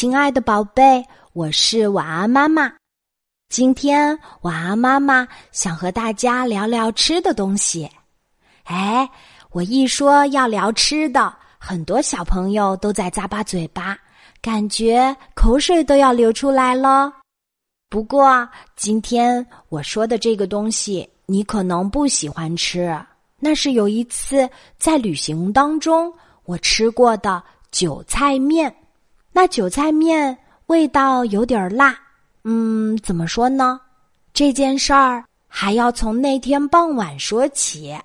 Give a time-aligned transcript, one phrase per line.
[0.00, 2.72] 亲爱的宝贝，我是晚安妈妈。
[3.48, 7.90] 今天晚安妈妈想和大家聊聊吃的东西。
[8.62, 9.10] 哎，
[9.50, 13.98] 我一说要聊吃的，很多小朋友都在咂巴嘴巴，
[14.40, 17.12] 感觉口水都要流出来了。
[17.90, 22.96] 不过今天我说的这个东西，你可能不喜欢吃。
[23.40, 27.42] 那是有一次在旅行当中我吃过的
[27.72, 28.72] 韭菜面。
[29.38, 30.36] 那韭菜面
[30.66, 31.96] 味道有点辣，
[32.42, 33.80] 嗯，怎么说呢？
[34.32, 37.96] 这件事儿还要从那天傍晚说起。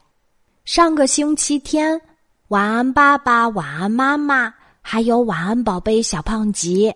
[0.63, 1.99] 上个星期天，
[2.49, 6.93] 晚安爸爸、晚安妈妈，还有晚安宝贝小胖吉，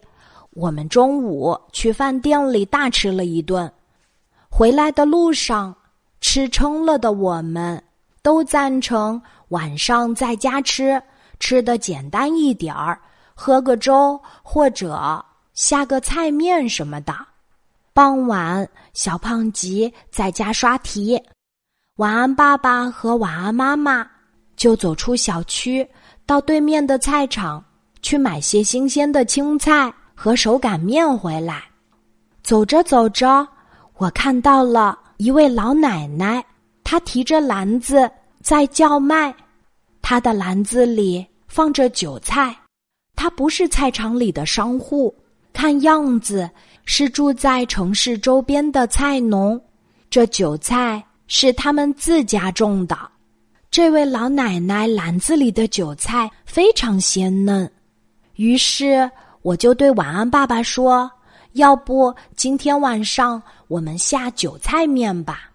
[0.51, 3.67] 我们中午去饭店里大吃了一顿。
[4.49, 5.75] 回来的路上，
[6.21, 7.83] 吃撑了的我们
[8.21, 11.01] 都赞成晚上在家吃，
[11.39, 13.01] 吃的简单一点儿。
[13.39, 15.23] 喝个粥或者
[15.53, 17.15] 下个菜面什么的。
[17.93, 21.21] 傍晚，小胖吉在家刷题，
[21.97, 24.07] 晚安爸爸和晚安妈妈
[24.55, 25.87] 就走出小区，
[26.25, 27.63] 到对面的菜场
[28.01, 31.63] 去买些新鲜的青菜和手擀面回来。
[32.41, 33.47] 走着走着，
[33.97, 36.43] 我看到了一位老奶奶，
[36.83, 38.09] 她提着篮子
[38.41, 39.35] 在叫卖，
[40.01, 42.55] 她的篮子里放着韭菜。
[43.17, 45.13] 他不是菜场里的商户，
[45.51, 46.49] 看样子
[46.85, 49.59] 是住在城市周边的菜农。
[50.07, 52.95] 这韭菜是他们自家种的。
[53.71, 57.69] 这位老奶奶篮子里的韭菜非常鲜嫩，
[58.35, 59.09] 于是
[59.41, 61.11] 我就对晚安爸爸说
[61.53, 65.49] ：“要不今天晚上我们下韭菜面吧？”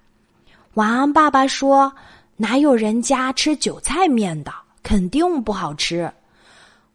[0.75, 1.93] 晚安爸爸说
[2.37, 4.53] ：“哪有人家吃韭菜面的？
[4.83, 6.13] 肯定不好吃。”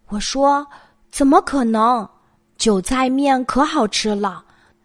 [0.09, 0.66] 我说
[1.11, 2.08] ：“怎么可能？
[2.58, 4.44] 韭菜面可好吃了，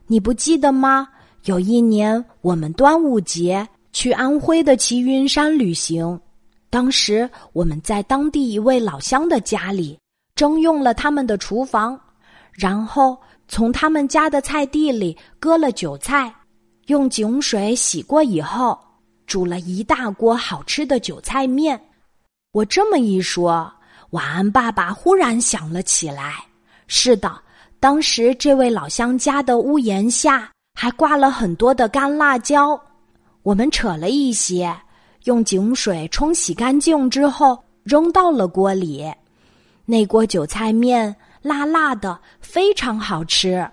[0.09, 1.09] 你不记得吗？
[1.45, 6.21] 有一年我们端午节去安徽的齐云山旅行，
[6.69, 9.97] 当时我们在当地一位老乡的家里
[10.35, 11.99] 征用了他们的厨房，
[12.53, 13.17] 然后
[13.47, 16.35] 从他们家的菜地里割了韭菜，
[16.87, 18.77] 用井水洗过以后，
[19.27, 21.81] 煮了一大锅好吃的韭菜面。
[22.51, 23.73] 我这么一说。”
[24.13, 26.35] 晚安，爸爸忽然想了起来。
[26.87, 27.35] 是的，
[27.81, 32.79] 当时这位老乡家的屋檐下还挂了很多的干辣椒。
[33.43, 34.75] 我们扯了一些，
[35.25, 39.11] 用井水冲洗干净之后，扔到了锅里。
[39.87, 43.67] 那锅韭菜面辣辣的，非常好吃。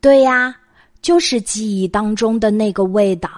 [0.00, 0.52] 对呀，
[1.00, 3.30] 就是记忆当中的那个味道。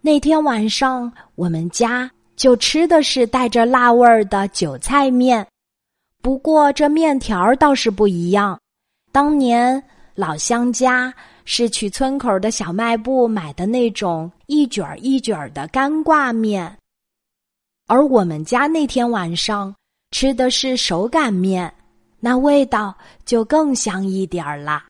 [0.00, 2.10] 那天晚上，我们家。
[2.36, 5.46] 就吃的是带着辣味儿的韭菜面，
[6.20, 8.58] 不过这面条倒是不一样。
[9.12, 9.82] 当年
[10.14, 11.12] 老乡家
[11.44, 16.76] 是去村口的小卖部买的那种一卷儿一卷儿的干挂面，
[17.86, 19.74] 而我们家那天晚上
[20.10, 21.72] 吃的是手擀面，
[22.18, 24.86] 那味道就更香一点儿啦。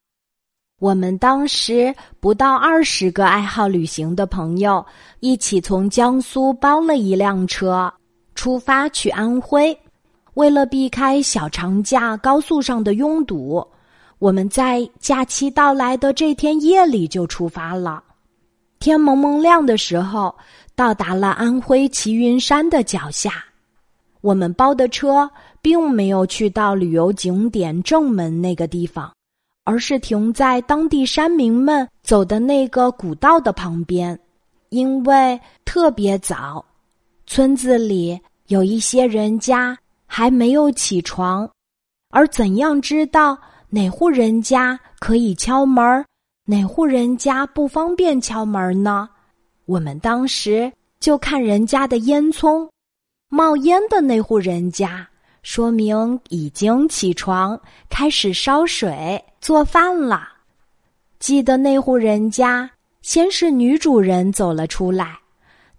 [0.80, 4.84] 我们当时不到二十个爱好旅行的朋友，
[5.20, 7.92] 一起从江苏包了一辆车，
[8.34, 9.76] 出发去安徽。
[10.34, 13.64] 为了避开小长假高速上的拥堵，
[14.18, 18.02] 我们在假期到来的这天夜里就出发了。
[18.80, 20.34] 天蒙蒙亮的时候，
[20.74, 23.44] 到达了安徽齐云山的脚下。
[24.20, 25.30] 我们包的车
[25.62, 29.13] 并没有去到旅游景点正门那个地方。
[29.64, 34.19] 而是停在当地山民们走的那个古道的旁边，
[34.69, 36.64] 因为特别早，
[37.26, 39.76] 村子里有一些人家
[40.06, 41.50] 还没有起床。
[42.10, 43.36] 而怎样知道
[43.70, 46.04] 哪户人家可以敲门，
[46.46, 49.08] 哪户人家不方便敲门呢？
[49.64, 50.70] 我们当时
[51.00, 52.69] 就看人家的烟囱，
[53.31, 55.08] 冒烟的那户人家。
[55.44, 57.60] 说明已经起床，
[57.91, 60.26] 开始烧水做饭了。
[61.19, 62.69] 记得那户人家，
[63.02, 65.19] 先是女主人走了出来，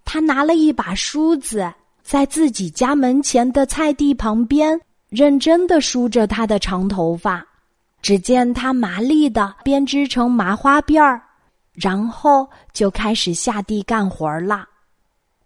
[0.04, 1.68] 她拿了一把梳子，
[2.00, 7.44] 在自己家门前的菜地旁边，认真的梳着她的长头发。
[8.00, 11.20] 只见她麻利的编织成麻花辫儿，
[11.72, 14.64] 然后就开始下地干活了。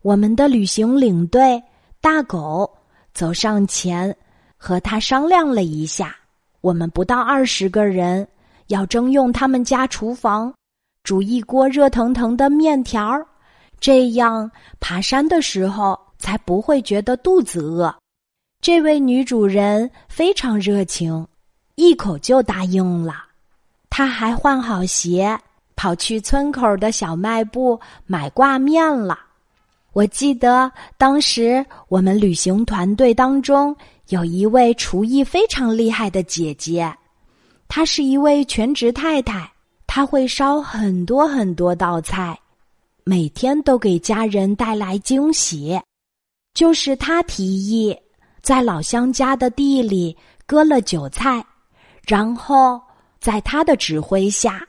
[0.02, 1.62] 我们的旅行领队
[2.02, 2.70] 大狗。
[3.12, 4.14] 走上前，
[4.56, 6.16] 和他商量了一下，
[6.60, 8.26] 我们不到二十个人，
[8.68, 10.52] 要征用他们家厨房，
[11.02, 13.26] 煮一锅热腾腾的面条儿
[13.78, 17.94] 这样爬山的时候才不会觉得肚子饿。
[18.60, 21.26] 这位女主人非常热情，
[21.76, 23.24] 一口就答应了。
[23.88, 25.38] 她还换好鞋，
[25.76, 29.18] 跑去村口的小卖部买挂面了。
[29.92, 33.74] 我记得当时我们旅行团队当中
[34.08, 36.92] 有一位厨艺非常厉害的姐姐，
[37.66, 39.50] 她是一位全职太太，
[39.86, 42.38] 她会烧很多很多道菜，
[43.02, 45.80] 每天都给家人带来惊喜。
[46.54, 47.96] 就是她提议
[48.42, 50.16] 在老乡家的地里
[50.46, 51.44] 割了韭菜，
[52.06, 52.80] 然后
[53.18, 54.64] 在她的指挥下，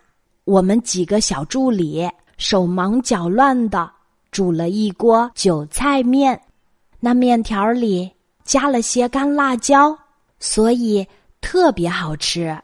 [0.46, 3.92] 我们几个小助理手忙脚乱的。
[4.32, 6.40] 煮了一锅韭菜面，
[7.00, 8.10] 那面条里
[8.44, 9.96] 加了些干辣椒，
[10.40, 11.06] 所以
[11.42, 12.58] 特别好吃。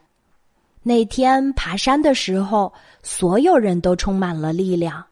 [0.82, 2.72] 那天爬山的时候，
[3.02, 5.04] 所有人都充满了力量。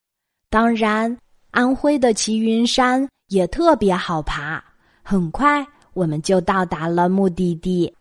[0.49, 1.15] 当然，
[1.51, 4.63] 安徽的齐云山也特别好爬。
[5.03, 7.93] 很快，我们就到达了目的地。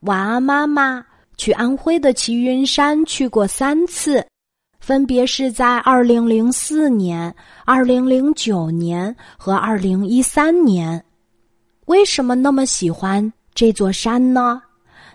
[0.00, 1.04] 晚安，妈妈。
[1.36, 4.22] 去安徽的齐云山去过三次。
[4.80, 7.32] 分别是在二零零四年、
[7.64, 11.04] 二零零九年和二零一三年。
[11.84, 14.60] 为什么那么喜欢这座山呢？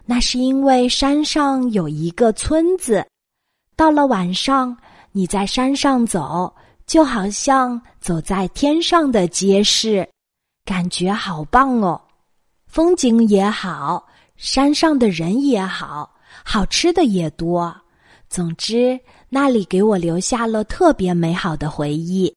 [0.06, 3.04] 那是因为山上有一个村子，
[3.76, 4.78] 到了晚上，
[5.12, 6.54] 你在山上走，
[6.86, 10.08] 就好像走在天上的街市，
[10.64, 12.00] 感觉好棒哦！
[12.68, 14.06] 风景也好，
[14.38, 16.14] 山上的人也好，
[16.44, 17.76] 好吃的也多。
[18.30, 19.00] 总之。
[19.30, 22.34] 那里给我留下了特别美好的回忆，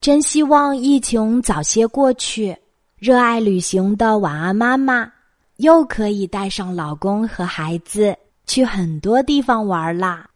[0.00, 2.56] 真希望疫情早些过去。
[2.96, 5.10] 热爱旅行的晚安妈妈
[5.58, 8.16] 又可以带上老公和孩子
[8.46, 10.26] 去很多地方玩啦。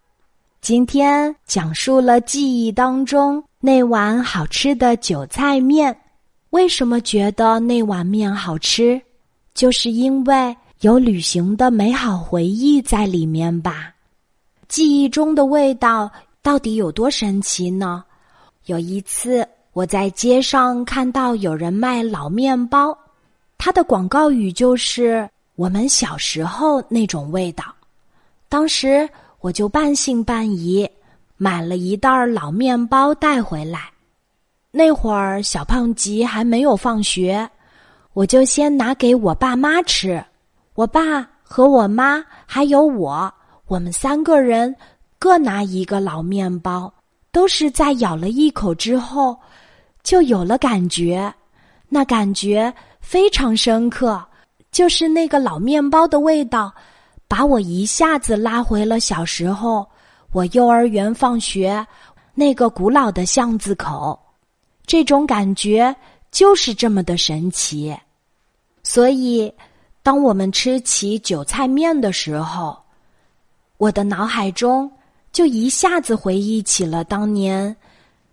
[0.61, 5.97] 今天讲述了记忆当中那碗好吃的韭菜面，
[6.51, 9.01] 为什么觉得那碗面好吃？
[9.55, 13.92] 就是因为有旅行的美好回忆在里面吧。
[14.73, 16.11] 记忆中的味道
[16.41, 18.03] 到底有多神奇呢？
[18.65, 22.97] 有一次，我在街上看到有人卖老面包，
[23.59, 27.65] 他的广告语就是“我们小时候那种味道”。
[28.49, 29.07] 当时
[29.41, 30.89] 我就半信半疑，
[31.37, 33.93] 买了一袋老面包带回来。
[34.71, 37.47] 那会儿小胖吉还没有放学，
[38.15, 40.25] 我就先拿给我爸妈吃。
[40.73, 43.31] 我爸和我妈还有我。
[43.73, 44.77] 我们三个人
[45.19, 46.93] 各拿一个老面包，
[47.31, 49.35] 都是在咬了一口之后，
[50.03, 51.33] 就有了感觉。
[51.89, 52.71] 那感觉
[53.01, 54.23] 非常深刻，
[54.71, 56.71] 就是那个老面包的味道，
[57.27, 59.89] 把我一下子拉回了小时候，
[60.33, 61.87] 我幼儿园放学
[62.35, 64.21] 那个古老的巷子口。
[64.85, 65.97] 这种感觉
[66.31, 67.97] 就是这么的神奇。
[68.83, 69.51] 所以，
[70.03, 72.82] 当我们吃起韭菜面的时候，
[73.83, 74.89] 我的脑海中
[75.33, 77.77] 就一下子回忆起了当年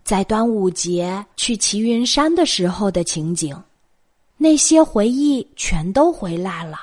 [0.03, 3.59] 在端午节去齐云山的时候的情景，
[4.37, 6.77] 那些回忆全都回来了，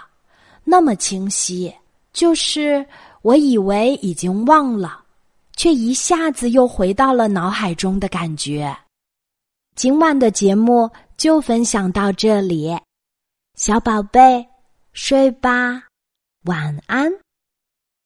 [0.65, 1.73] 那么清晰，
[2.13, 2.85] 就是
[3.23, 5.01] 我以为已经忘了，
[5.55, 8.77] 却一下子又回到了脑海中的感觉。
[9.77, 12.77] 今晚的节目就分享到这里，
[13.55, 14.45] 小宝贝，
[14.93, 15.85] 睡吧，
[16.47, 17.26] 晚安。